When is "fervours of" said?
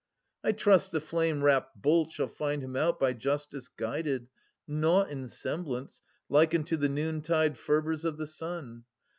7.55-8.17